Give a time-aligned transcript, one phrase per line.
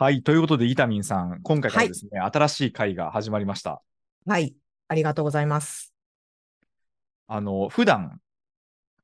[0.00, 0.22] はい。
[0.22, 3.82] ということで、イタミンさん、今回からですね、新しい回が始まりました。
[4.26, 4.54] はい。
[4.88, 5.92] ありがとうございます。
[7.26, 8.18] あの、普段、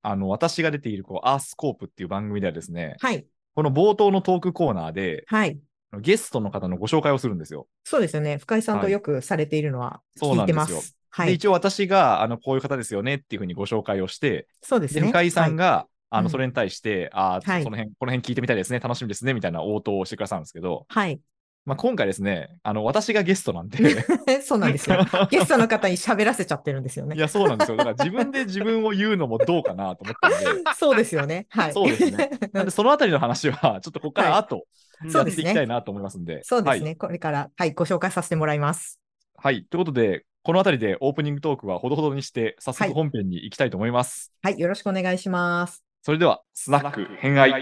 [0.01, 3.27] あの、私が出ている、こう、アースコープっていう番組ではですね、はい。
[3.55, 5.61] この冒頭のトークコーナーで、はい。
[6.01, 7.69] ゲストの方のご紹介をするんですよ。
[7.85, 8.39] そうですよね。
[8.39, 10.97] 深井さんはいとよくされているのはそう聞ないんですよてます。
[11.11, 11.35] はで、い。
[11.35, 15.07] 一応私が、あの、こういう方ですよねっていうふうにご紹介をして、で、そうですね。
[15.07, 15.87] 深井さんはいが、
[16.17, 21.21] あの、うんそれに対して、ああ、はいその辺、この辺聞いてみたいですね、楽しみですね、みたいな応答をしてくださるんですけど、はい。
[21.67, 23.79] まあ、今回ですね、あの、私がゲストなんで、
[24.41, 25.05] そうなんですよ。
[25.31, 27.17] ゲストの方に喋らせちゃってるんですよね。
[27.17, 27.77] いや、そうなんですよ。
[27.77, 31.49] だから自分で自分を言うのもどうかなと思ったんで、 そうですよね。
[31.51, 31.73] はい。
[31.73, 32.31] そうですね。
[32.55, 34.65] なんで、そのあたりの話は、ちょっとここから後、
[35.13, 36.35] やっていきたいなと思いますんで。
[36.35, 36.43] はい。
[36.45, 36.95] そうですね。
[36.95, 39.01] これから、はい、ご紹介させてもらいます。
[39.35, 39.65] はい。
[39.65, 44.33] ということで、このあたりでオープニングトークはほどほどにして、早はい速本編に行きたいと思います。
[44.43, 44.59] はい。
[44.61, 45.86] よろしくお願いします。
[46.07, 47.51] それでは、スナック偏愛。
[47.51, 47.59] は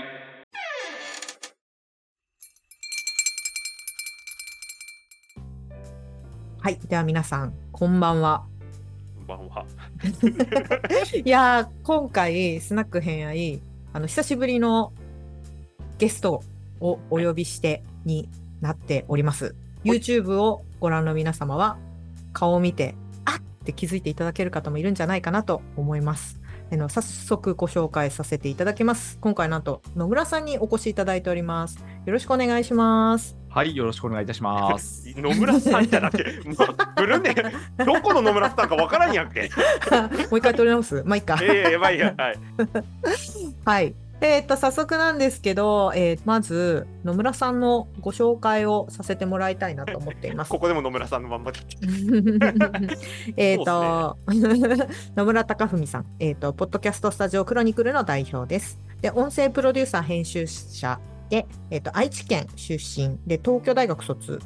[6.69, 6.78] い。
[6.87, 8.45] では皆さん、こんばんは。
[9.17, 9.65] こんばんは。
[11.25, 13.62] いやー、今回、スナック偏愛、
[13.95, 14.92] あの、久しぶりの
[15.97, 16.42] ゲスト
[16.81, 18.28] をお呼びしてに
[18.61, 19.55] なっております。
[19.84, 21.78] YouTube をご覧の皆様は、
[22.34, 26.39] 顔を見て、あっって気づいていただける方もいるんじゃないかなと思います。
[26.75, 29.19] あの早速ご紹介させていただきます。
[29.20, 31.78] 今回なんと野村さんにお越しいただいております。
[32.05, 33.36] よろしくお願いします。
[33.48, 33.77] はい。
[33.77, 35.05] よろしくお願いいたします。
[35.16, 36.56] 野村さんじゃなくて、 もう、
[36.97, 37.34] ブルンで、
[37.84, 39.42] どこの野村さんかわからんやんけ。
[40.28, 41.39] もう一回取り直すまあいいか。
[41.41, 42.12] ええやばいや。
[42.16, 42.39] はい。
[43.64, 43.94] はい。
[44.25, 50.58] えっと、早速なんですけど、えーまず、野村さんのご紹介をさせてもらいたいなと思っていますこ。
[50.58, 51.61] こでも野村さんのまんまで。
[53.36, 54.16] えっと、
[55.14, 58.81] 野村貴文さん、えっ、と、ポッドキャストスタジオクロニクルの代表です。
[59.03, 64.41] で、音声プロデューサー編集者で、えっ、と、愛知県出身で、東京大学卒。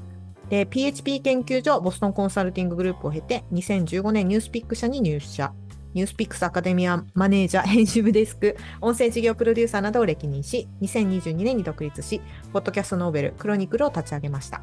[0.48, 5.52] で、PHP 研究所ボストンコンサルティンググループを経て、2015年ニュースピック社に入社。
[5.94, 12.20] ニュースピックスアカデミアマネージャー編集部デスク、音声事業プロデューサーなどを歴任し、2022年に独立し、
[12.52, 14.62] ポッドキャストノーベル、クロニクルを立ち上げました。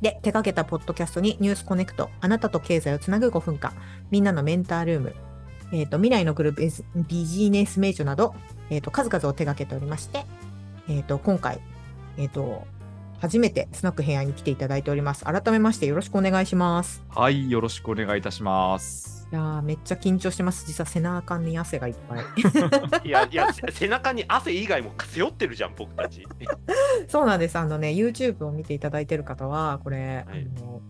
[0.00, 3.72] で、手掛けたポッドキャストにニュースコネクト、あなたと経済をつなぐ5分間、
[4.10, 5.14] みんなのメンタールーム、
[5.72, 8.34] えーと未来のグループビジネス名著など、
[8.68, 10.24] えーと数々を手掛けておりまして、
[10.88, 11.60] えーと今回、
[12.16, 12.66] えーと
[13.20, 15.24] 初めてスナック部屋に来ていただいております。
[15.24, 17.04] 改めましてよろしくお願いします。
[17.08, 17.48] はい。
[17.48, 19.21] よろしくお願いいたします。
[19.32, 20.66] いやーめっちゃ緊張してます。
[20.66, 22.20] 実は背中に汗がいっぱい。
[23.08, 26.26] いや、いや、せ背中に汗以外も背負ってるじゃん、僕たち。
[27.08, 27.56] そうなんです。
[27.56, 30.82] あのね、YouTube を見ていただいている方は、これ、はいあの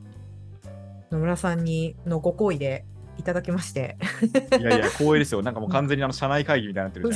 [1.13, 2.87] 野村さんにのご好意で
[3.19, 3.97] いただきまして、
[4.59, 5.43] いやいや、光栄ですよ。
[5.43, 7.13] なんかもう 完全にあの社内会議みたいになってる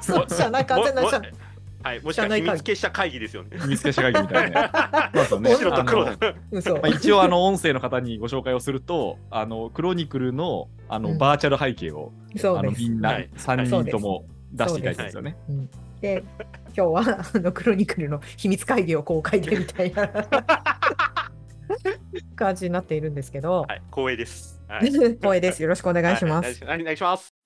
[0.00, 1.32] そう社内完全なもも社内
[1.82, 3.58] はい、もしかしたら秘密結社会議ですよね。
[3.66, 5.10] 見つけ社会議みたいな。
[5.14, 6.16] そうですよね白と黒だ。
[6.50, 6.74] 嘘。
[6.74, 12.82] まあ、一応あの音声の方にご紹介をすると、あのクロニクルのあのうんバーチャル背景を、あのそうです。
[12.82, 15.36] みんなはい3人とも出していただいたんですよね。
[15.48, 16.22] うんで、
[16.66, 20.08] 今日はあのクロニクルの秘密会議を公開でみたいな
[22.36, 24.62] 感じになっているんですけど、はい、光栄です。
[24.68, 24.90] はい。
[24.90, 25.62] 光栄です。
[25.62, 26.64] よろしくお願いします。
[26.64, 26.80] はい。
[26.80, 27.37] お願いします。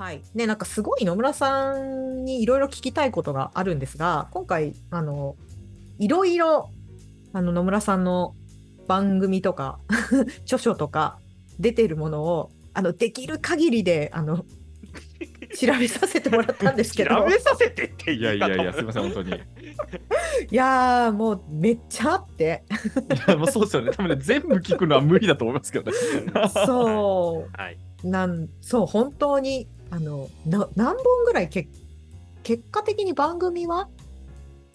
[0.00, 0.22] はい。
[0.34, 5.36] ね、なんかすごい野村さんにいろいろ聞きたいことがあるんですが、今回、あの、
[5.98, 6.70] いろいろ、
[7.34, 8.34] あの、野村さんの
[8.88, 9.78] 番組とか、
[10.44, 11.18] 著書とか、
[11.58, 14.46] 出ているものを、あの、できる限りで、あの、
[15.54, 19.32] 調べさせてもらったんですけど、調べさせてっていや言いやいや、すみません、本当に。
[19.32, 19.36] いい
[20.50, 22.64] やー、もうめっちゃあって、
[23.28, 23.90] や、もうそうですよね。
[23.90, 25.96] 多分ね、全部聞くのは無理だと思いますけどね。
[26.64, 27.76] そう、はい。
[28.02, 31.68] なんそう本当にあのな何本ぐらいけ
[32.42, 33.88] 結果的に番組は？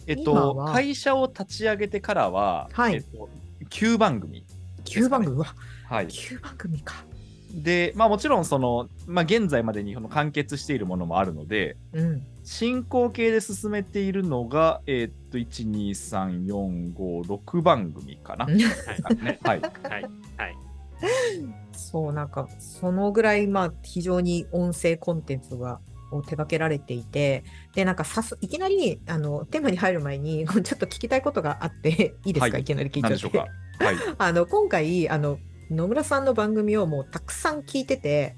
[0.08, 0.72] えっ今と、は？
[0.72, 3.30] 会社を立ち上げてからは、はいえっと、
[3.70, 4.46] 9番組ね、
[4.86, 5.56] 9番組、うわ
[5.88, 6.08] はい。
[6.08, 7.04] 9番組か
[7.52, 18.46] で、まあもちろん、その、まあ現在までにその完結しているものもあるので、うん進行形で進めているのが、えーっと、1、2、3、4、5、6番組かな。
[18.46, 18.56] はい。
[19.42, 19.62] はい。
[19.82, 20.58] はい。
[21.72, 25.80] そうなんかそのぐらいまあ非常に音声コンテンツが
[26.12, 27.44] を手掛けられていて
[27.74, 33.48] でなんかさすいきなりあのテーマに入る前に ちょっと聞きたいことがあって いいですか、はいい、きなり聞いちゃっ何でしょうか？
[33.80, 33.86] て。
[33.86, 33.96] はい。
[34.18, 35.40] あの今回あの
[35.70, 38.36] 野村さんの番組をもうたくさん聞いてて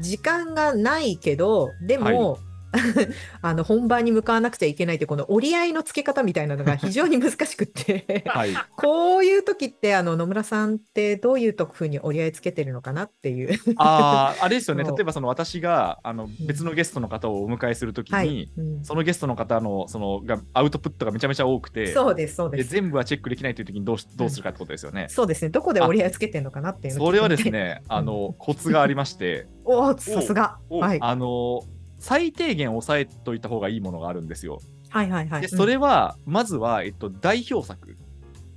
[0.00, 2.38] 時間がないけどでも、
[3.42, 8.50] あの本番に向かわなくちゃいけないってこの折り合いのつけ方みたいなのが非常に難しくってはい。
[8.76, 13.58] こういう時ってあの野村さんってどういうふうに折り合いつけてるのかなっていう。
[13.76, 14.84] ああ、あれですよね。
[14.84, 22.70] 例えばその私があの別のゲストの方をお迎えするときに、はい、うんそのゲストの方のそのがアウトプットがめちゃめちゃ多くて、そうですそうでです。
[22.70, 25.06] 全部はチェックできないというときにどうしどうするかってことですよね。
[25.08, 25.50] そうですね。
[25.50, 27.46] どこで折り合いつけてるのかなっていうそれはです。
[27.50, 30.58] ね、あのコツがありまして、 おお、さすが。
[30.68, 30.98] おはい。
[31.00, 31.62] あの
[31.98, 34.60] 最低限押さえといた方がいいものがあるんですよ。
[34.90, 35.42] はいはいはい。
[35.42, 37.96] でそれは、まずは、えっと、代表作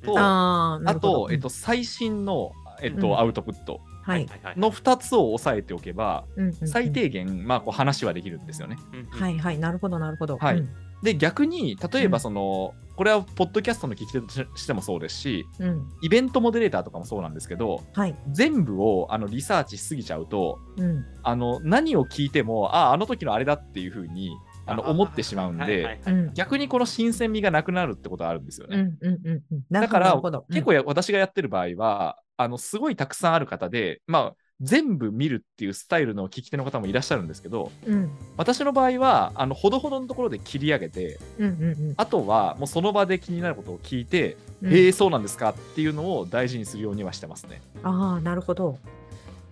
[0.03, 2.51] と、うん、あと、えっと、最新の、
[2.81, 4.25] えっうんと、アウトプットはい。
[4.43, 8.77] はいの2つを押さえておけば、うんうんうん最低限、まあ、こう話はできるんですよね。
[9.11, 9.59] はいはい。
[9.59, 10.37] なるほどなるほど。
[10.37, 10.69] はいうん
[11.01, 15.87] で、逆に、例えうんばその、これはポッドキャストの聞き手としてもそうですし、うん。
[16.01, 18.15] イベントモデレーターとかもそうなんですけど、はい。
[18.33, 21.05] 全部をあのリサーチしすぎちゃうと、うん。
[21.23, 24.31] あの何を聞いても、ああ、あの時のあれだっていうふうに
[24.65, 26.33] あの思ってしまうんで、うん。
[26.33, 28.75] 逆にこの新鮮味がなくなるってことがあるんですよね。
[28.75, 29.63] うんうんうんうん。
[29.69, 30.53] なるほどだから。
[30.53, 38.09] 結構や私がやってる場合は、あのすごいたくさんある方で、まあ、全部見るっていうスタイルの聞き手の方もいらっしゃるんですけど、うん。
[38.35, 44.73] 私の場合は、あのほどほどのところで切り上げて、うんうんうんあとはもうその場で気になることを聞いて、うん。
[44.73, 47.61] へえ、そうなんですかっていうのを大事にするようにはしてますね。
[47.83, 48.77] ああ、なるほど。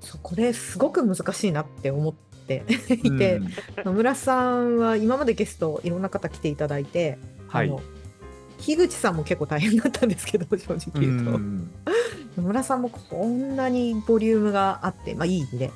[0.01, 2.63] そうこれすごく難しいなって思って
[3.03, 3.49] いて、うん
[3.85, 7.17] 野村さんは今までゲストいろんな方来ていただいて、
[7.47, 7.81] はいあの
[8.59, 11.71] 樋口さんも結構大変だったんですけど正直言うと、うん
[12.37, 15.71] 野村さんもこんなにボリュームがあって、まあ、いい意味で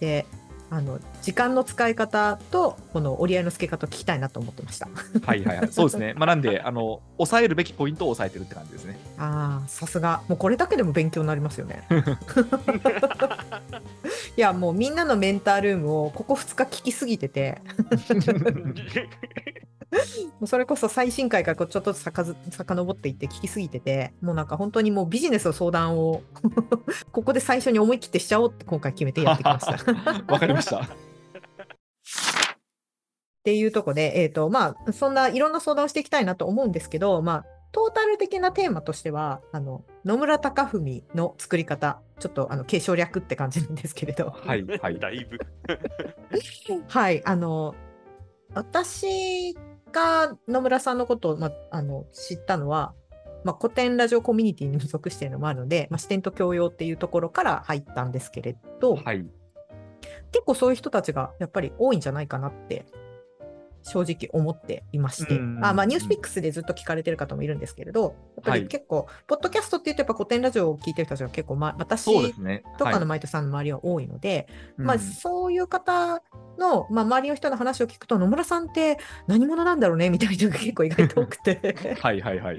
[0.00, 0.26] で
[0.70, 4.88] あの時間の使い方とこの折り合いのつけ方を聞きたいなと思ってました。
[5.26, 5.68] はいはいはい。
[5.70, 6.14] そうですね。
[6.16, 8.98] まあ、なんで、あの、抑えるべきポイントを抑えてるって感じですね。
[9.18, 10.22] ああ、さすが。
[10.28, 11.86] もうこれだけでも勉強になりますよね。
[14.34, 17.60] いや、もうみんなのメンタールームをここ2日聞きすぎてて、
[20.46, 26.22] それこそ最新回からこうちょっとさかず遡っていって聞きすぎてて、もうなんか本当にもうビジネスの相談を
[27.12, 29.72] ここで最初に思い切ってしちゃおうって今回決めてやってきました。
[30.32, 30.80] わかりました。
[30.80, 30.88] っ
[33.44, 44.98] ていうところで、えっ、と、まあ、そんないろんな相談をしていきたいなと思うんですけど、まあ、トータル的なテーマとしては、あの、野村貴文の作り方、ちょっと、あの、継承略って感じなんですけれど、はいはい。
[45.00, 45.38] だいぶ。
[46.86, 47.74] はい、あの、
[48.54, 49.56] 私
[49.92, 52.94] が野村さんのことを、まあ、あの、知ったのは、
[53.44, 59.24] まあ、古典ラジオコミュニティに所属しているのもあるので、まあ、視点と教養っていうところから入ったんですけれど、はい。
[60.32, 62.86] 結構そういう人たちがやっぱり多いんじゃないかなって
[63.82, 68.12] 正直思っていまして、うんあまあ、ニュースピックスでずっと聞かれてる方もいるんですけれど、やっ
[68.44, 72.62] ぱはいり結構、ポッドキャストって言うとやっぱ古典ラジオを聞いてる人たちが結構、まあ、私そうですね。
[72.78, 74.48] とかのはいマイトさんの周りは多いので、
[74.78, 76.22] うんまあ、そういう方
[76.58, 82.58] の、まあ、周りの人の話を聞くと野村さんって何者なんだろうねみたいな人が結構意外と多くてはいはいはい。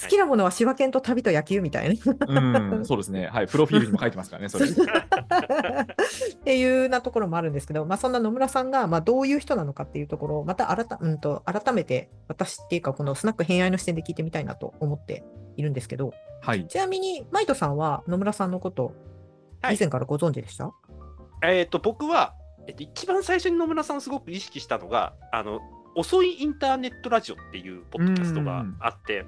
[0.00, 2.16] 好きなものは柴犬と旅と野球みたいな。
[2.26, 3.26] うん、そうですね。
[3.26, 3.46] はい。
[3.46, 4.66] プロフィールにも書いてますからね、それ。
[4.66, 15.24] っていうなところもあるんですけど、まあ、そんな野村さんが、まあ、どういう人なのかっていうところをまた改,、うん、と改めて私っていうかこのスナック偏愛の視点で聞いてみたいなと思って
[15.56, 16.12] いるんですけど
[16.42, 16.66] はい。
[16.66, 18.92] ちなみにマイトさんは野村さんのこと
[19.62, 20.72] はい以前からご存知でした、
[21.42, 22.34] えっと、僕は、
[22.66, 25.60] えっと、一番最初に野村さんをすごく意識したのが、あの、
[25.96, 29.26] 遅いインターネットラジオっていうポッドキャストがあって、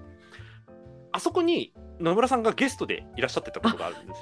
[1.12, 4.14] あそこに野村さんがゲストでいらっしゃってたことがあるんで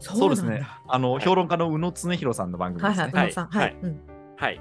[0.00, 0.12] す。
[0.14, 0.64] そうですね。
[0.86, 3.46] あの、はい評論家の宇野恒弘さんの番組はいはい、ですね。
[3.50, 4.00] はい、はいうん
[4.36, 4.60] はい。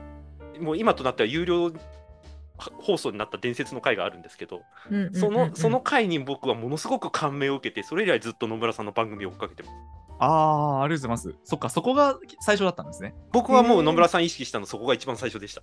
[0.59, 1.71] もう今となっては有料
[2.57, 9.75] 放送になった伝説の回があるんですけど、うんうんうんうんそのその回に僕はものすごく感銘を受けて、それ以来ずっと野村さんの番組を追っかけてます。
[10.19, 11.39] ああ、ありがとうございます。
[11.43, 13.13] そっか、そこが最初だったんですね。
[13.31, 15.61] 僕はもう野村さん意識したのそこが一番最初でした。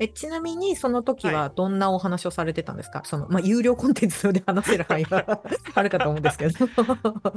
[0.00, 5.40] えちなみにその時ははどんなお話をされてたんですか、そのまあ、有料コンテンツで話せる範囲は
[5.74, 6.54] あるかと思うんですけど。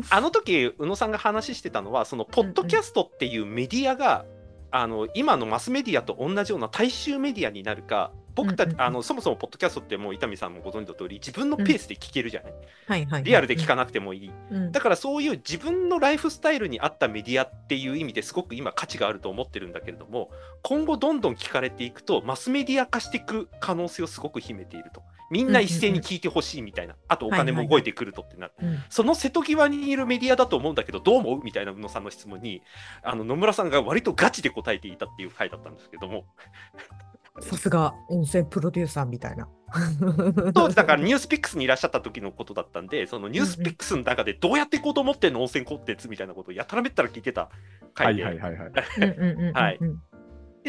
[0.10, 4.26] あの時宇野さんが話してたのはそのポッドキャストっていうメディアが、
[4.72, 14.72] あの今のマスメディアと同じような大衆メディアになるか僕たち、あのそもそもポッドキャストってもう伊丹さんもご存知の通り自分のペースで聞けるじゃない、はいはいはい、リアルで聞かなくてもいい、うん。
[14.72, 20.30] だからそういう自分のライフスタイルに合ったメディアっていう意味ですごく今価値があると思ってるんだけれども
[20.62, 32.62] 今後どんどん聞かれていくとマスメディア化していく可能性をすごく秘めているとみんな一斉に聞いてほしいみたいな、あとお金も動いてくるとってなる、うんその瀬戸際にいるメディアだと思うんだけどどう思うみたいな宇野さんの質問に
[33.04, 36.26] あの野村さんが割とガチで答えていたっていう回だったんですけども。
[37.40, 39.48] さすが音声プロデューサーみたいな。
[40.54, 47.50] 当時だからニュースピックスにいらっしゃった時のことだったんでそのニュースピックスの中でどうやっていこうと思ってんの温泉コンテンツみたいなことをやたらめったら聞いてたは
[47.94, 48.72] 回で、いはいはいはい。
[48.98, 49.54] うんうんうんうんうん。
[49.54, 49.80] はい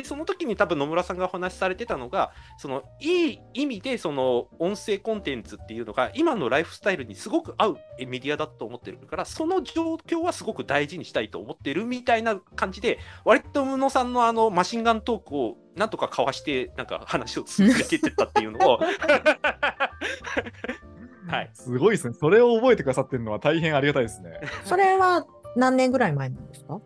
[0.02, 18.78] でその時に多分野村さんがお話しされてたのがそのいい意味でその音声コンテンツっていうのが今のライフスタイルにすごく合うメディアだと思ってるからその状況はすごく大事にしたいと思ってるみたいな感じで割と宇野さんのあのマシンガントークをなんとかかわしてなんか話を続けてってたっていうのを
[21.28, 22.14] はいすごいですね。
[22.14, 24.40] それを覚えてくださってるのは大変ありがたいですね。
[24.64, 25.26] それは
[25.57, 26.81] 何年ぐらい前なんですか？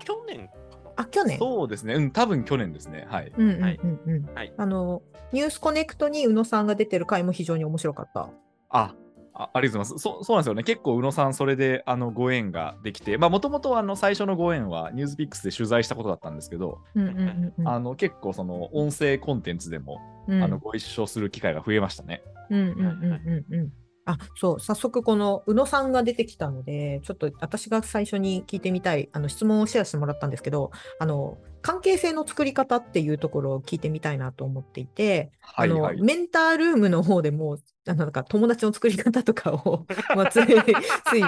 [0.00, 0.54] 去年か
[1.02, 1.38] あ、去年？
[1.38, 1.94] そうですね。
[1.94, 3.06] うん、多分去年ですね。
[3.08, 3.32] はい。
[3.36, 4.34] うんうんうんはいうん。
[4.34, 8.30] はいあの、ニュースコネクトに宇野さんが出てる回も非常に面白かった。
[8.70, 8.94] あ
[9.34, 10.02] あありがとうございます。
[10.02, 10.62] そそうなんですよね。
[10.62, 17.68] 結構、宇野さん、それであのご縁ができて、まあ、もともとあの最初のご縁は、ニュースピックスで取材したことだったんですけど、うんうんうんうん。
[17.68, 22.22] あの結構、その音声コンテンツでも、うんあのご一緒する機会が増えましたね。
[22.50, 23.72] うんうんうんうんうん。
[24.04, 36.04] あ、そう、早速この宇野さんが出てきたので、ちょっと私が最初に聞いてみたい、あの質問をシェアしてもらったんですけど、あの、関係性の作り方っていうところを聞いてみたいなと思っていて、はいはいあの、。
[36.04, 41.22] メンタールームの方でも、あの、なんか友達の作り方とかを、 まあ、つい、つい、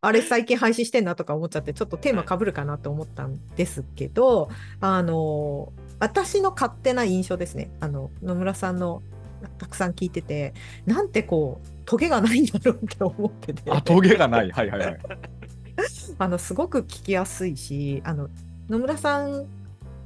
[0.00, 4.48] あれ最近配信してんなとか思っちゃって、ちょっとテーマかぶるかなと思ったんですけど、
[4.80, 7.70] あの、私の勝手な印象ですね。
[7.78, 9.02] あの、野村さんの
[9.58, 10.54] たくさん聞いてて、
[10.86, 13.70] なんてこう、トゲがないんだろうって思ってて。
[13.70, 14.50] あ、トゲがない。
[14.50, 14.98] はいはいはい。
[16.18, 18.28] あのすごく聞きやすいしあの
[18.68, 19.44] 野村さんっ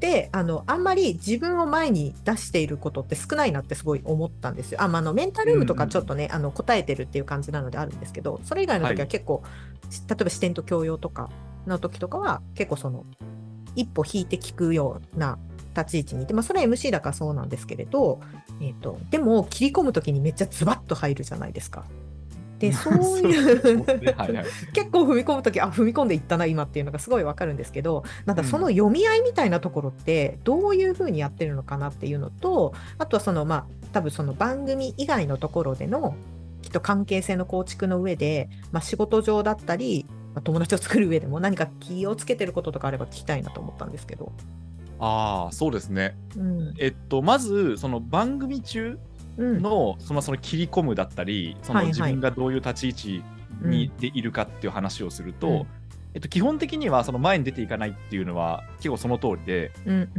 [0.00, 4.82] てあのあんまり自分を前に出していることって少ないなってすごい思ったんですよ。
[4.82, 9.42] あまあ、あのメンタルームとかちょっとね、あの答えてるっていう感じなのであるんですけどそれ以外の時ははい結構、
[9.90, 11.30] し例えば視点と教養とか
[11.66, 13.04] の時とかは結構その
[13.76, 15.38] 一歩引いて聞くような
[15.76, 18.20] 立ち位置にいて、まあ、それは MC だからそうなんですけれど、
[18.60, 21.84] えー、とでも切り込む時にめっちゃズバッと入るじゃないですか。
[22.60, 23.84] でそういう。
[24.74, 36.14] 結構踏み込むとき、あ、踏み込んでいったな、今っていうのがすごいわかるんですけど、なんかその読み合いみたいなところって、どういうふうにやってるのかなっていうのと、あとはその、まあ、多分その番組以外のところでの、
[36.60, 44.32] きっと関係性の構築の上で、まあ、仕事上だったり、まあ友達を作る上でも何か気をつけてることとかあれば聞きたいなと思ったんですけど。
[45.00, 46.16] ああ、そうですね。
[46.36, 46.74] うん。
[46.78, 48.98] えっと、まず、その番組中
[49.38, 49.62] うん。
[49.62, 53.24] の、そのその切り込むだったり、その自分がどういう立ち位置
[53.62, 55.66] にでいるかっていう話をすると、うん
[56.14, 59.72] えっと、基本的にはその前に出ていかないっていうのは結構その通りで、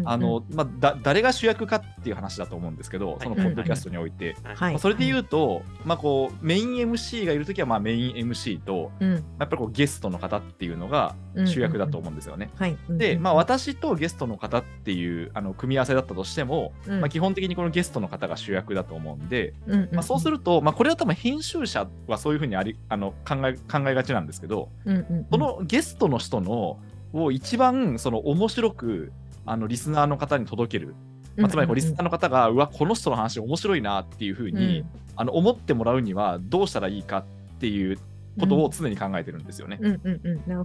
[0.06, 4.36] あのまあ、だ誰が主役かっていう話だと思うんですけど、そのポッドキャストにおいて。
[4.80, 9.12] それで言うと、まあ、こうメイン MC がいるときはまあメイン MC と、うん。
[9.14, 12.50] やっぱりこうゲストの方っていうのが主役だと思うんですよね。
[12.56, 12.78] はい。
[12.90, 17.02] で、まあ、あ、私とゲストの方っていうあの組み合わせだったとしても、うん。
[17.02, 19.54] まあ、基本的にこのゲストの方が主役だと思うんで、
[19.92, 25.28] まあ、そうすると、まあ、これは多分編集者はそういうふうにありあの考え考えがちなんですけど、うんうんうん。
[25.32, 26.78] そのゲストの人の
[27.12, 29.12] を一番その面白く
[29.48, 30.94] あのリスナーの方に届ける、
[31.36, 34.86] まあ、つまりこうリスナーの方が、うわこの人の話面白いなっていうふうに、
[35.16, 37.98] あの思ってもらうにはどうしたらいいかっていう
[38.40, 39.80] ことを常に考えてるんですよね。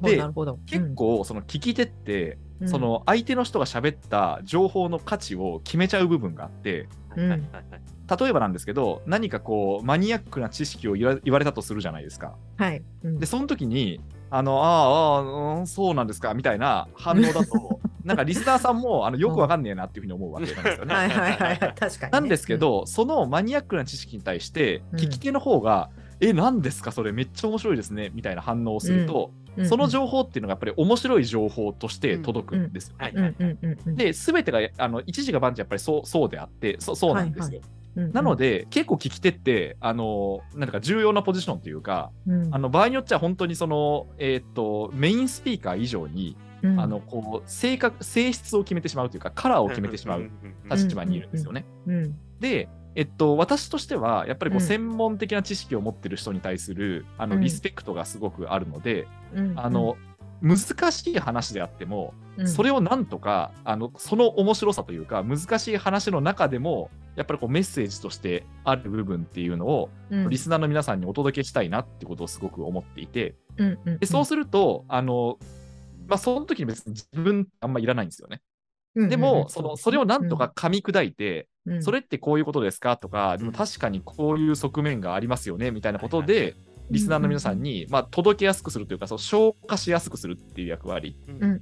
[0.00, 0.22] で。
[0.66, 7.48] 結構その聞き手って、うん、その相手の人が喋った情報の価値を決めちゃう部分があってうん
[8.18, 12.36] 例えばなんですけど何かこうマニアックな知識を言われたとするじゃないですか。
[12.56, 12.82] はい。
[13.02, 20.94] うんでその時にあのああそうなんですかみたいな反応だと なんかリスナーさんもあのよくわかんねえなっていうふうに思うわけなんですよね。
[20.94, 22.08] はいはい確かに、ね。
[22.12, 26.92] なんですけど、そのマニアックな知識に対してうん聞き手の方が、え何ですか？
[26.92, 28.10] それめっちゃ面白いですね。
[28.14, 33.12] みたいな反応をすると、うん、その情報っていうのがやっぱり面白い情報として届くんですよね。
[33.14, 33.24] うん。
[33.24, 37.60] うんうんうんうん、で、すべてがあの一時が万事やっぱりそうそうであって、そそうなんですよ。
[37.96, 50.30] うんうん、なので、結構聞き手って、あのなんか重要なポジションというか、うん、あの場合によっちゃ本当にその、えーっとメインスピーカー以上に、うん、あのこう性格性質を決めてしまうというか、カラーを決めてしまう
[50.70, 51.64] 立場にいるんですよね。
[51.86, 54.66] うん、で、えっと、私としては、やっぱりこううん。
[54.66, 57.42] 専門的な知識を持ってる人に対する、あのうん。
[57.42, 59.96] リスペクトがすごくあるので、うん、あの、
[60.40, 73.34] 難しい話であっても、うん、それをなんとかあのその面白さというか難しい話の中でもやっぱりこうメッセージとしてある部分っていうのを、うん、リスナーの皆さんにお届けしたいなってことをすごく思っていて
[74.00, 75.38] でそうするとあの、
[76.06, 78.42] まあ、その時に別に自分あんまいらないんですよね。
[78.96, 82.96] うん、でも、そのそれをなんとか噛み砕いて、うん、それってこういうことですか？
[82.96, 86.54] とか、でも確かにこういう側面がありますよねみたいなことで、
[86.90, 91.18] リスナーの皆さんに、まあ、届けやすくするというか、そう消化しやすくするっていう役割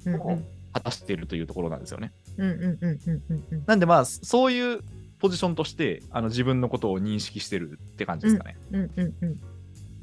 [0.06, 0.38] を
[0.72, 2.12] 果たしているというところなんですよね。
[2.36, 3.64] うんうんうんうんうんうん。
[3.66, 4.80] なんでまあそういう
[5.18, 8.58] ポジションとしてあの自分のことを認識してるって感じですかね。
[8.72, 9.40] うんうんうん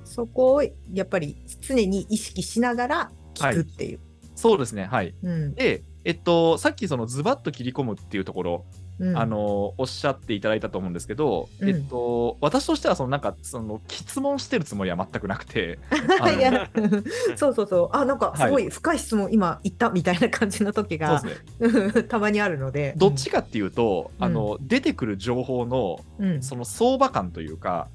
[0.03, 0.71] そこをや
[1.03, 3.99] っぱり常に意識しながら聞くっていう。
[4.35, 5.13] そうですねはい。
[5.21, 5.53] うん。
[5.53, 8.65] でえっと、さっきそのズバッと切り込むっていうところ、
[9.01, 9.17] うん。
[9.17, 11.69] あのおっしゃっていただいたと思うんですけど、うん。
[11.69, 15.79] えっと、私としてはそのなんかその質問してるつもりは全くなくて
[17.37, 17.89] そうそうそう。
[17.95, 22.03] あなんかすごい深い質問今言ったみたいな感じの時がね。
[22.09, 22.93] たまにあるので。
[22.97, 24.25] どっちかっていうと、うん。
[24.25, 26.43] あの出てくる情報のうん。
[26.43, 27.87] その相場感というか、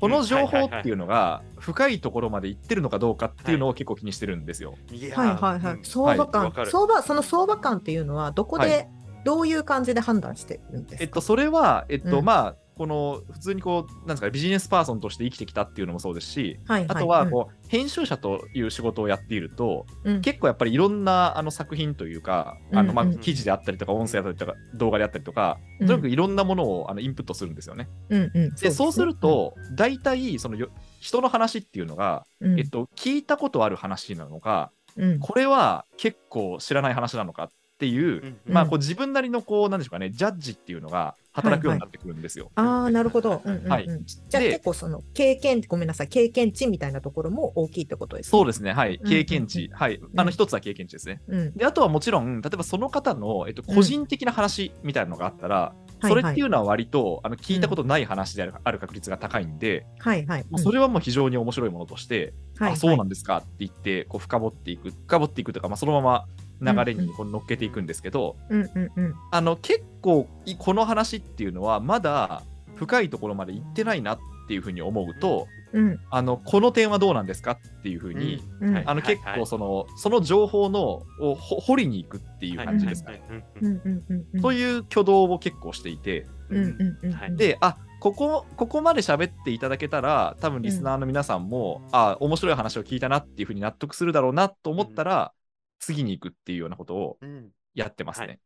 [0.00, 4.74] この情報っていうののが深いところまで行ってるのかどうかっていうのを結構気にしてるんですよ。
[5.14, 5.84] はいはいはい、うん。
[5.84, 6.70] 相場感、わかる。
[6.70, 8.88] 相場その相場感っていうのはどこで、はい
[9.24, 12.24] どういう感じで判断してるんですか、えっと、それは、えっとうん。
[12.24, 20.20] まあこの普通にこうなんですかねビジネスパーソンとして生きてきたっていうのもそうですし、はいあとはこう、編集者という仕事をやっていると、うん。
[20.20, 23.12] 結構やっぱりいろんなあの作品というか、あのまあうん。
[23.12, 25.86] うん記事であったりとか音声だったりとか動画であったりとか、うん。
[25.86, 27.88] とにかくいろんなものをあのインプットするんですよね。
[28.08, 32.58] うんうんでそうする、と、大体そのよ人の話っていうのが、うん。
[32.58, 35.18] えっと、聞いたことある話なのか、うん。
[35.20, 37.48] これは結構知らない話なのかっ
[37.82, 42.52] ていう、うんまあこう自分なりのこうなんでしょうかねジャッジっていうのが働くようになってくるんですよ。
[42.54, 43.72] ああなるほど、うんうんうん。
[43.72, 43.86] はい。
[44.28, 48.30] じゃあで結構その経験ごめんなさい経験値みたいなところも大きいってことですね。
[48.30, 51.20] そうですね、はい、うん経験値、はい、あのうん一つは経験値ですね。
[51.26, 51.52] うん。
[51.54, 53.74] であとはもちろん、例えばその方の、えっと、うん。
[53.74, 62.72] 個人的な話みたいなのがあったら、うんそれっていうのは割とあの聞いたことない話である,、ある確率が高いんで、はいはい、もうそれはもう非常に面白いものとして、はいはい。
[62.72, 66.26] あそうなんですかって言ってこう深掘っていく深掘っていくというか、まあ、そのまま
[66.60, 69.14] 流れにこう乗っけていくんですけど、うんうんうん。
[69.30, 72.42] あの結構いこの話っていうのはまだ
[72.76, 74.18] 深いところまで行ってないなっ
[74.48, 75.98] ていうふうに思うと、うん。
[76.10, 78.74] あのこの点はどうなんですかっていうふうに、うん。
[78.74, 78.84] はい。
[78.86, 83.12] あの結構そのその情報のをほ掘りに行くっていう感じですか？
[83.12, 83.22] ね。
[83.60, 84.26] うんうんうんうん。
[84.34, 87.12] うんという挙動を結構していて、うんうんうん。
[87.12, 87.36] はい。
[87.36, 95.32] で、あここここまで喋っていただけたら、多分リスナーの皆さんも、あ面白い話を聞いたなっていうふうに納得するだろうなと思ったら、
[95.82, 98.38] 次に行くっていうようなことをうんやってますね。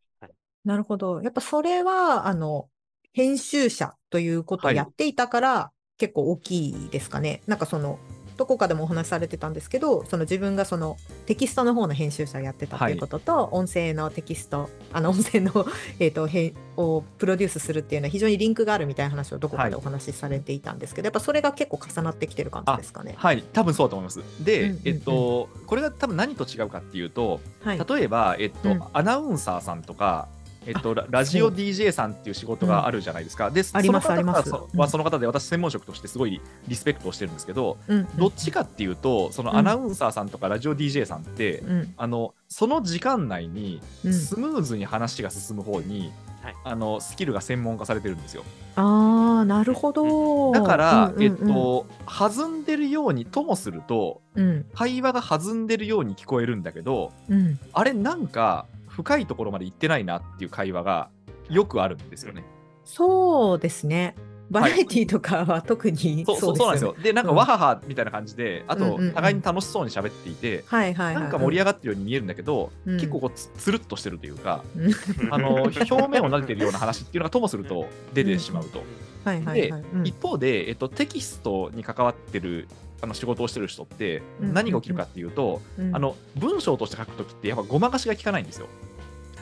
[0.65, 1.21] なるほど。
[1.23, 2.69] やっぱそれは、あの、
[3.13, 7.43] 編集者ということをはいやっていたから、結構大きいですかね。
[7.47, 7.99] なんかその、
[8.37, 15.67] どこかでもお話しされてたんですけど、その自分がそのテキストの方の編集者をやってたということと、音声のテキスト、あの音声の、
[15.99, 23.15] えー、と編をプロデュースするっていうのは非常にリンクがあるみたいな話をどこかでお話しされていたんですけど、やっぱそれが結構重なってきてる感じですかね。
[23.17, 24.21] はい、多分そうだと思います。
[24.45, 27.79] で、うんうんうんえっと、これが多分何と違うかっていうと、はい。
[27.79, 30.29] 例えば、えっとうんアナウンサーさんとか、
[30.67, 33.51] えっと、ラジオ DJ さんっていう仕事があるじゃないですか。
[33.51, 34.51] で、ありますその方あります。
[34.51, 37.99] はそうんはその方で、私、専門職としてすごいリスペクトをしてるんですけど、うん。
[37.99, 39.57] うんどっちかっていうと、そのうん。
[39.59, 41.95] アナウンサーさんとかラジオ DJ さんって、うん。
[41.97, 44.13] あのその時間内にうん。
[44.13, 46.55] スムーズに話が進む方に、はい。
[46.65, 48.45] あのスキルが専門化されてるんですよ。
[48.77, 50.53] ああ、なるほど。
[50.53, 51.23] だから、うんうんうん。
[51.23, 54.67] えっと、弾んでるようにともすると、うん。
[54.75, 61.11] 会話が弾んでるように聞こえるんだけど、うん、あれなんか深いところまで行ってないなっていう会話が
[61.51, 62.45] よくあるんですよね。
[62.85, 64.15] そうですね。
[64.49, 66.95] バラエティとかは特にそうなんですよ。
[67.03, 71.23] で、なんかうんわははみたいな感じで、あと互いに楽しそうに喋っていて、はいはいはい。
[71.23, 78.83] なんか盛り上がってるように見えるんだけど、うん結構こうつつるっとしてるというか、うんあの表面を撫でてるような話っていうのがともすると出てしまうと。
[79.25, 79.85] はいはいはい。
[79.95, 82.69] うん一方で、えっと、テキストに関わってる
[83.03, 88.69] あの仕事をしてる人ってうん何が起きるかっていうと、うんあの文章として書くときってやっぱごまかしが効かないんですよ。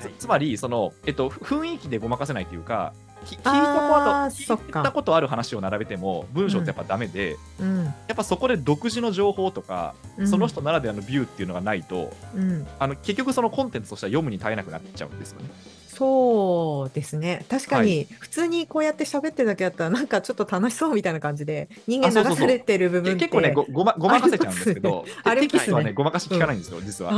[0.01, 2.93] つつまりその、えっと、ふ雰囲気でごまかせないというか
[3.25, 4.81] き聞いたことそっか。
[4.81, 7.85] 聞いたことある話を並べても文章ってやっぱダメで、うん。
[7.85, 10.29] やっぱそこで独自の情報とか、うん。
[10.29, 15.49] その人ならではのビューっていうのがないとうん、あの結局そのコンテンツとしては読むに耐えなくなっちゃうんですよね。
[15.89, 17.45] そうですね。
[17.49, 23.29] 確かはに、普通にこうやって喋ってるだけだったら、なんかちょっと楽しそうみたいな感じで、人間流されてる部分って。
[23.29, 27.13] け結構ねごごま ごまかせちゃうんですけどありますテキストはねねごまかし効かないんですよ、実は。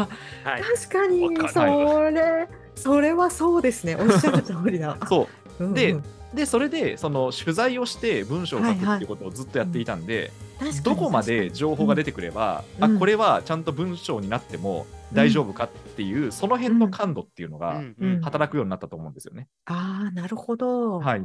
[0.45, 0.63] あはい。
[0.63, 3.97] 確かにそれ、それはそうですね。
[3.97, 4.97] おっしゃる通りだ。
[5.09, 5.65] そう。
[5.65, 5.75] うんうん。
[5.75, 5.97] で
[6.35, 12.97] でそれでその取材をして文章を書くはいはいっていうことをずっとやっていたんで、確かにどこまで情報が出てくれば、うん。
[12.97, 17.97] あこれはちゃんと文章になっても大丈夫かっていう、その辺の感度っていうのがうん。
[17.99, 18.21] うん。
[18.21, 19.49] 働くようになったと思うんですよね。
[19.65, 20.99] ああ、なるほど。
[20.99, 21.21] はい、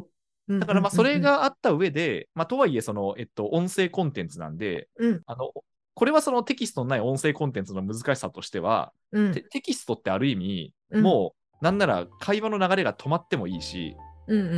[0.48, 5.22] うんだからまあそれ、があった上で、まあ、とはいえその、えっと、音声コンテンツなんでうん。
[5.26, 5.52] あの
[5.94, 9.34] これはそのテキストのない音声コンテンツの難しさとしては、うんうん。
[9.34, 11.04] テテキストってある意味、うん。
[11.04, 13.96] もうなんなら会話の流れが止まってもいいし、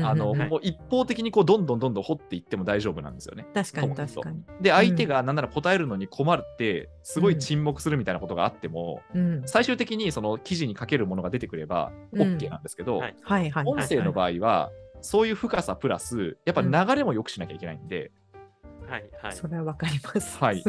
[0.03, 0.49] あのはい。
[0.49, 3.45] もう一方的にこうどんどんどんどん掘っていっても大丈夫なんですよね。
[3.53, 4.43] 確かに確かに。
[4.61, 12.21] で相手がなんなら答えるのに困るってすごい沈黙するみたいなことがあっても、うん、最終的にその記事に書けるものが出てくればうん。
[12.37, 13.15] OK なんですけど、はい。
[13.21, 13.65] はいはいはい。
[13.65, 18.11] 音声の場合はそういう深さプラスやっぱ流れも良くしなきゃいけないんで、
[18.87, 19.33] はいはい。
[19.33, 20.37] それはわかります。
[20.37, 20.63] はい。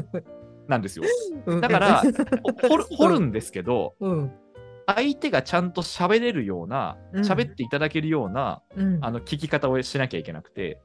[0.66, 1.05] なんですよ。
[1.47, 1.61] うん。
[1.61, 2.03] だから
[2.42, 4.33] ほ掘る掘るんですけどうん、
[4.87, 7.25] 相手がちゃんと喋れるような、うん。
[7.25, 8.99] 喋っていただけるような、うん。
[9.03, 10.81] あの聞き方をしなきゃいけなくて、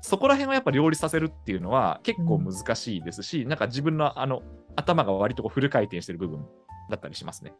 [0.00, 4.42] そこら辺をやっぱ両立させるっていうのは結構難しいですし、なんか自分のあの
[4.74, 6.44] 頭が割とこうフル回転してる部分
[6.90, 7.54] だったりしますね。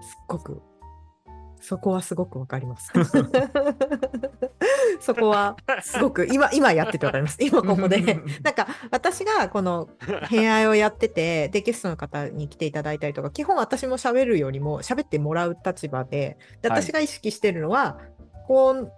[0.00, 0.62] すっごく、
[1.66, 2.92] そこはすごくわかります。
[5.00, 7.38] そこはすごく、 今、今やっててわかります。
[7.40, 8.00] 今ここで。
[8.44, 9.88] なんか私がこの
[10.28, 17.98] 偏愛をやってて、でゲストの方に来ていただいたりとか、基本私も喋るよりも喋ってもらう立場で、ではい私が意識してるのは、
[18.46, 18.92] こう、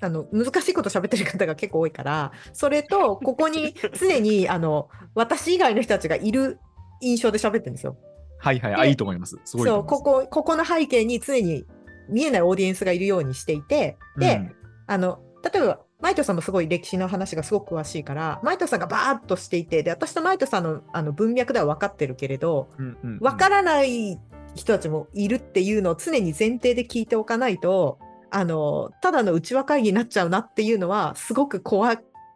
[0.00, 6.58] あの難しいこと喋ってる方が結構多いから、それとここに 常にあの私以外の人たちがいる
[7.02, 7.98] 印象で喋ってるんですよ。
[8.38, 9.38] はいはい、あ、でいいと思います。
[9.44, 9.84] すごいとそう。
[9.84, 11.66] ここ、ここの背景に常に
[12.08, 24.18] 見えないオーディエンスがいるようにしていて、で、うんあの、例えば、マイトさんもすごい歴史の話がすごく詳しいから、マイトさんがバーッとしていて、で、私とマイトさんのあの文脈では分かってるけれど、うんうんうん分からない
[24.54, 27.98] 人たちもいるっていうのを常に前提で聞いておかないと、
[28.30, 31.92] あの、ただの内輪会議になっちゃうなっていうのは、すごく怖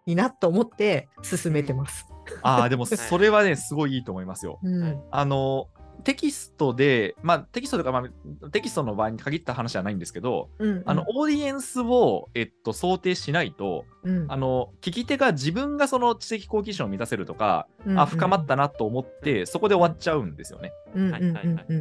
[0.07, 2.07] いなと思って進めてます。
[2.43, 4.59] ああ、でもそれはね、すごいいいと思いますよ。
[4.63, 5.01] うん。
[5.11, 5.69] あの、
[6.05, 8.05] テキストで、まあ、テキストとか、ま
[8.43, 10.83] あ、テキストの場合に限った話じゃないんですけど、うん。
[10.87, 20.73] あの、オーディエンスを、えっと、想定しないと、うん、あの、聞き手が自分がその知的好奇心を満たせるとか、うんあ、深まったなと思って、そこで終わっちゃうんですよね。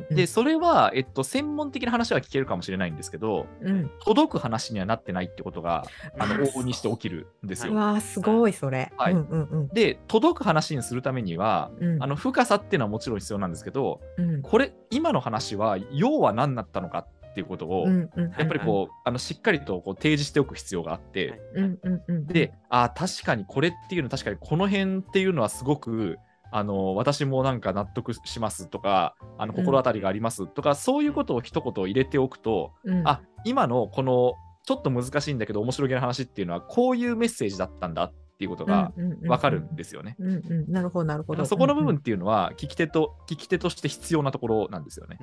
[0.09, 3.89] で、それは、えっと、専門的な話は聞けるかもしれないんですけど、うん。
[4.03, 5.85] 届く話にはなってないってことが、
[6.19, 7.73] あの、あ往々にして起きるんですよ。
[7.73, 8.91] うわーすごいそれ。
[8.97, 14.41] はいうんうんうんで、届く話にするためには、うんあの、深さっていうのはもちろん必要なんですけど、うん。
[14.41, 18.31] これ、今の話は、要は何だったのかっていうことを、うんうん。
[18.37, 22.27] やっぱりこう、あのしっかりとこう提示しておく必要があって、うんうんうん。
[22.27, 26.17] で、あー確かにこれっていうの、確かにこの辺っていうのはすごく、
[26.49, 33.07] あの私もなんか納得しますとか、あの心当たりがありますとか、そういうことを一言入れておくと、うん。
[33.07, 34.33] あ今のこの
[34.65, 38.91] ちょっと難しいんだけど面白げな話っていうのは、こういうメッセージだったんだっていうことが
[39.25, 40.15] わかるんですよね。
[40.19, 41.45] うんうんなるほどなるほど。
[41.45, 45.19] そこの部分っていうのは、聞き手と、聞き手として必要なところなんですよね。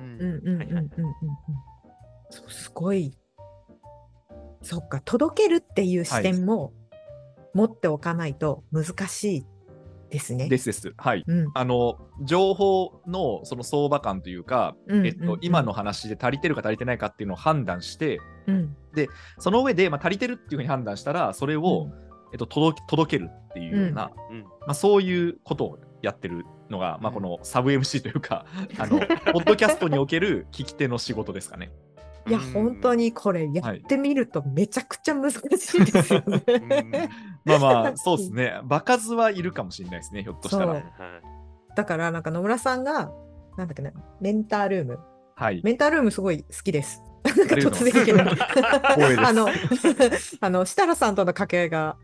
[2.29, 3.17] すごい。
[4.61, 6.73] そっか届けるっていう視点も
[7.53, 9.45] 持っておかないと難しい
[10.09, 10.49] ですね。
[10.49, 10.93] ですです。
[10.97, 11.23] はい。
[11.25, 18.75] うんあの情報のその相場感というか、うんえっと、今の話で足りてるか足りてないかっていうのを判断して、うん
[19.39, 21.89] その上で、まあ、足りてるっていうふうに判断したら、それを、
[22.31, 28.45] えっと、届け届けるっていうような、うんまあ、そういうことをやってるのが、まあ、このサブ MC というか、
[28.77, 29.05] あのポ
[29.39, 31.71] ッドキャストにおける聞き手の仕事ですかね。
[32.27, 37.09] いや本当にこれやってみるとめちゃくちゃ難しいですよね。
[37.45, 38.59] まあまあ、そうですね。
[38.63, 40.67] 場数はいるかもしれないですね、ひょっとしたら。
[40.67, 40.83] はい
[41.75, 43.11] だからなんか野村さんが
[43.57, 44.99] なんだっけなメンタールーム
[45.35, 45.61] はい。
[45.63, 47.01] メンタールームすごい好きです。
[47.25, 49.47] なんか突然いきなり光栄ですあの
[50.39, 51.97] あの設楽さんとの掛け合いが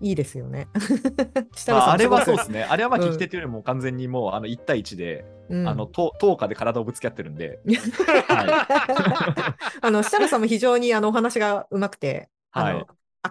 [0.00, 0.68] いいですよね。
[1.68, 2.64] あ、あれはそうですね。
[2.64, 7.60] あれはまあうん聞き手というよりも完全にもうあの1対1で、うんあのと10日で体をぶつけ合ってるんで、
[8.28, 12.86] は あの設楽さんも非常にあのお話がうまくて、あのはい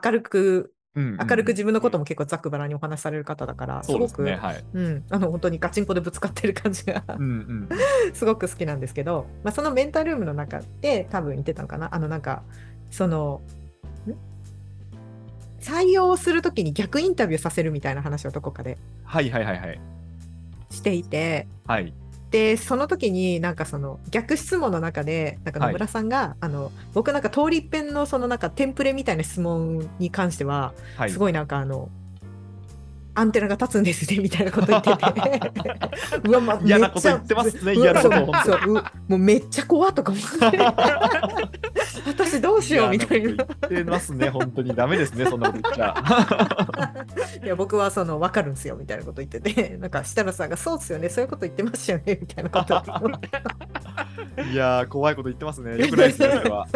[0.05, 4.41] 明るく明るく自分のことも結構ざっくばらんにお話しされる方だから、すごく、そうですね。
[4.41, 4.65] はい。
[4.73, 7.03] うん、あの本当にガチンコでぶつかってる感じが。
[8.13, 12.43] すごく好きなんですけど、まあ、そのメンタルームの中で多分言ってたのかなあのなんか
[12.89, 13.68] そのん
[15.61, 19.79] 採用するときに逆インタビューさせるみたいな話をどこかではいはいはいはい。
[20.69, 21.93] していてはい。
[22.31, 31.09] でその時になんかその逆質問の中でなんか野村さんが、あの僕なんか通り一遍のそのなんかテンプレみたいな質問に関してははい。
[31.09, 31.89] すごいなんかあの、
[33.15, 34.99] アンテナが立つんですねみたいなこと言ってて
[36.29, 40.57] うわ、ま、嫌なこと言ってますね嫌なことそうもうめっちゃ怖とか思って
[42.05, 44.75] 私どうしようみたいな言ってますね、本当に。
[44.75, 47.05] ダメですね、そんなこと言っちゃ。
[47.43, 52.81] いや僕はその分かるんですよみたいなこと言っててなんか設楽さんがそうですよねそういうこと言ってましたよねみたいなことを
[54.51, 55.77] いやー、怖いこと言ってますね。
[55.77, 56.67] よくないですね、それは。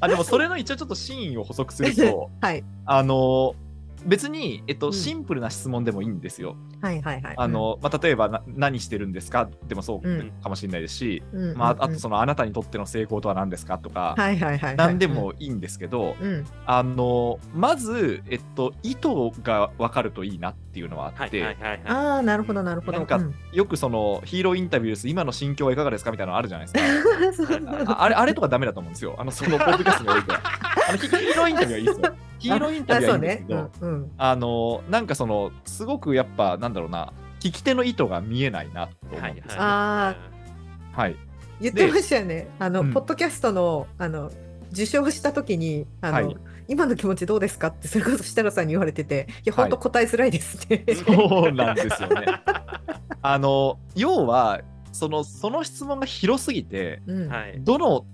[0.00, 3.67] あ、でもそれの一応ちょっと真意を補足すると、はいあのー
[4.04, 4.92] 別に、えっと、うん。
[4.92, 6.56] シンプルな質問でもいいんですよ。
[6.80, 7.34] はいはいはい。
[7.36, 9.48] あの、まあ、例えばな、何してるんですか？
[9.66, 10.08] でもそう。
[10.08, 10.32] うん。
[10.42, 11.82] かもしれないですし、うんまあ、うん。
[11.82, 13.78] あとその、あなたにとっての成功とは何ですか？
[13.78, 14.76] とか、はいはいはいはい。
[14.76, 16.46] 何でもいいんですけど、うん。
[16.66, 19.08] あのまず、えっと、意図
[19.42, 22.98] が分かるといいなっていうのはあって、はいはいはいはいああなるほどなるほど。
[22.98, 23.34] なんかうん。
[23.52, 26.10] よくそのヒーローインタビューです、今の心境はいかがですか？
[26.10, 27.46] みたいなのあるじゃないですか。
[27.46, 29.16] そうああれあれとかダメだと思うんですよ。
[29.18, 30.40] あのそのポッドキャストにおいては。
[30.88, 32.14] あのヒヒーローインタビューはいいですよ。
[32.38, 39.56] ヒーローインタビューはいいんですけど、あそうねうんうんあのなんかそのすごくやっぱなんだろうな聞き手の意図が見えないなと思うんですよね。
[39.58, 40.16] あ
[40.92, 41.16] はい。
[41.60, 42.48] 言ってましたよね。
[42.58, 44.30] あの、うんポッドキャストの、あの、
[44.72, 46.36] 受賞した時に、あの、はい
[46.70, 50.84] 今の気持ちどうですかって、それこそ設楽さんに言われてて、いや、はい本当答えづらいですね。
[51.06, 52.26] そうなんですよね。
[53.22, 54.60] あの要は
[54.92, 57.28] そのその質問が広すぎてうん。
[57.28, 57.54] はい。
[57.60, 58.04] どの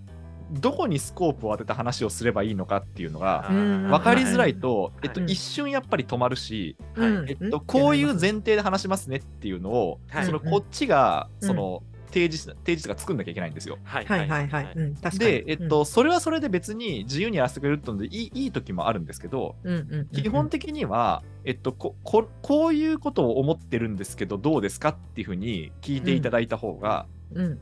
[0.61, 5.07] どこにスコープを当てた話をすればいいのかっていうのがうん分かりづらいと、い。
[5.07, 7.29] えっと、はい一瞬やっぱり止まるし、うん。
[7.29, 10.27] えっと、こういう前提で話しますねっていうのを、はい。
[10.27, 11.49] そのこっちがうん。
[11.49, 11.83] その
[12.15, 13.79] 提示し提示とか作んなきゃいけないんですよ。
[13.83, 14.05] はい。
[14.05, 15.19] はいはいはい。
[15.19, 20.23] で、えっと、それはそれで別に自由にやらせてくれるってのでいいいい時もあるんですけど、うん、うんうんうん。
[20.23, 27.14] 基本的には、えっと、こここういうことを思ってるんですけどどうですかっていうふうに聞いていただいた方が、うん、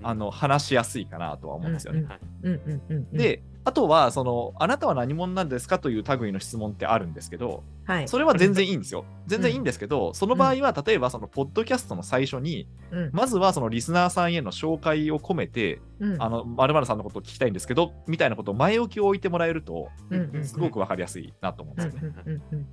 [0.03, 2.07] あの話しやすいかなとは思うんですよね。
[2.43, 3.17] うん、うん、うんうん。
[3.17, 8.09] であとはその「あなたは何者なんですか?」という類の質問ってあるんですけどはい。
[8.09, 9.05] それは全然いいんですよ。
[9.27, 22.67] 全然いいんですけど、その場合は例えばそのポッドキャストの最初にうん、まずはそのリスナーさんへの紹介を込めてうん、あの〇〇さんのことを聞きたいんですけどみたいなことを前置きを置いてもらえるとうん、うん、すごく分かりやすいなと思うんうん、ですよね。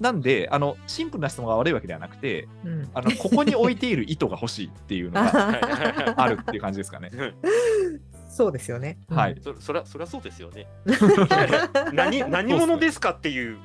[0.00, 2.88] なんであのシンプルな質問が悪いわけではなくてうん。
[2.94, 7.10] あのここに置いている意図が欲しいっていうのが はいあるっていう感じですかね。
[8.28, 8.98] そうですよね。
[9.08, 9.36] うんはい。
[9.42, 10.66] そそりゃそりゃそうですよね。
[11.92, 13.56] 何 何者ですかっていう。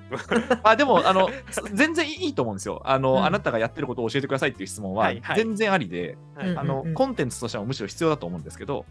[0.64, 1.30] あでもあの
[1.74, 8.86] 全然いいと思うんですよあの、うんあなたがやってることを教えてくださいっていう質問は全然ありで、あのコンテンツとしてはむしろ必要だと思うんですけど。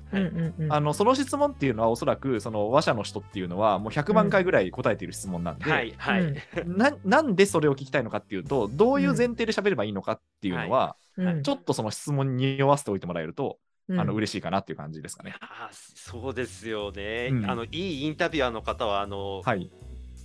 [0.69, 6.23] あのその質問っていうのはおそらくその話者の人っていうのはもう100万回ぐらい答えている質問なんで、はいはい。
[6.23, 6.37] うん
[6.77, 15.35] ななんでそれを聞きたいのかっていうとどういう前提で喋ればいいのかっていうのは、うん、ちょっとその質問に匂わせておいてもらえると、うんあの嬉しいかなっていう感じですかね。
[15.41, 17.51] あーそうですよね、うん。
[17.51, 19.71] あのいいインタビュアーの方はあの、はい、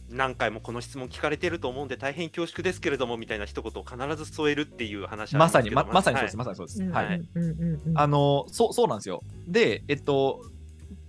[0.10, 6.84] 何回もこの質問聞かれてると思うんで大変恐縮ですけれどもみたいな一言を必ず添えるっていう話あまさにままさにそうです、はいまさにそうです。
[6.84, 7.22] うん、はい。
[7.96, 9.22] あのそうそうなんですよ。
[9.48, 10.42] で、えっと、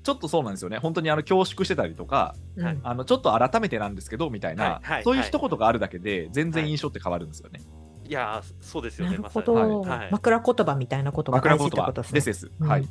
[0.03, 2.79] ちょっとそうなんですよね、本当にあの恐縮してたりとか、うん、はい。
[2.83, 7.61] あのちょっと改めてなんですけどみたいな、そういう一言があるだけで、全然印象って変わるんですよね。
[8.09, 12.17] いやーそうですよなるねまさほど、にはい枕言葉みたいなことが大事枕言葉ってことですね。
[12.17, 12.51] ですです。
[12.61, 12.89] うんはい。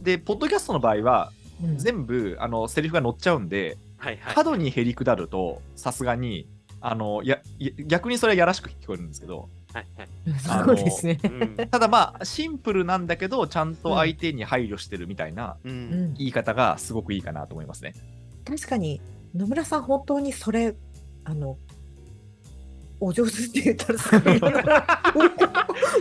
[0.00, 6.48] で、ポッドキャストの場合は、うん全部あのセリフが載っちゃうんで、はいはい過度にへりくだると、さすがに、
[6.80, 11.20] あのやや逆にそれはやらしく聞こえるんですけど、はいはいそうですね。
[11.22, 17.94] うんただまあ、シンプルなんだけど、ちゃんと相手に配慮してるみたいな言い方がすごくいいかなと思いますね。
[18.44, 19.00] 確かに
[19.36, 20.74] 野村さん本当にそれ
[21.24, 21.56] あの
[23.04, 24.40] お上手って言ったらすごい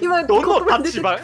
[0.04, 1.16] 今どの立場？
[1.18, 1.20] い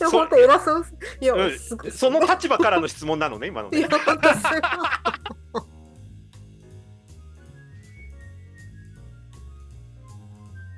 [0.00, 0.86] や本当偉そう。
[1.20, 1.58] いや、うん。
[1.58, 1.90] すごい。
[1.90, 3.78] その立場からの質問なのね今のね。
[3.78, 4.60] いや本当すごい